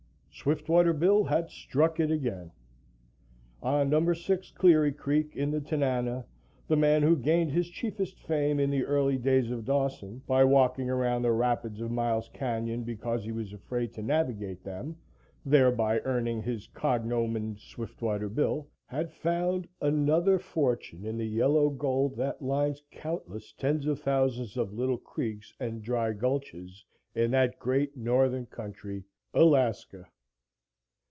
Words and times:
SWIFTWATER 0.33 0.93
BILL 0.93 1.25
had 1.25 1.51
struck 1.51 1.99
it 1.99 2.09
again. 2.09 2.51
On 3.61 3.91
Number 3.91 4.15
6 4.15 4.49
Cleary 4.53 4.91
Creek, 4.91 5.35
in 5.35 5.51
the 5.51 5.61
Tanana, 5.61 6.25
the 6.67 6.75
man 6.75 7.03
who 7.03 7.15
gained 7.15 7.51
his 7.51 7.69
chiefest 7.69 8.19
fame 8.23 8.59
in 8.59 8.71
the 8.71 8.83
early 8.83 9.19
days 9.19 9.51
of 9.51 9.65
Dawson 9.65 10.23
by 10.25 10.43
walking 10.43 10.89
around 10.89 11.21
the 11.21 11.31
rapids 11.31 11.79
of 11.79 11.91
Miles 11.91 12.27
Canyon, 12.33 12.81
because 12.83 13.23
he 13.23 13.31
was 13.31 13.53
afraid 13.53 13.93
to 13.93 14.01
navigate 14.01 14.63
them, 14.63 14.95
thereby 15.45 15.99
earning 16.05 16.41
his 16.41 16.65
cognomen, 16.73 17.55
"Swiftwater 17.59 18.29
Bill," 18.29 18.67
had 18.87 19.11
found 19.11 19.67
another 19.79 20.39
fortune 20.39 21.05
in 21.05 21.19
the 21.19 21.27
yellow 21.27 21.69
gold 21.69 22.15
that 22.15 22.41
lines 22.41 22.81
countless 22.89 23.53
tens 23.53 23.85
of 23.85 23.99
thousands 23.99 24.57
of 24.57 24.73
little 24.73 24.97
creeks 24.97 25.53
and 25.59 25.83
dry 25.83 26.13
gulches 26.13 26.83
in 27.13 27.29
that 27.29 27.59
great 27.59 27.95
northern 27.95 28.47
country 28.47 29.03
Alaska. 29.35 30.07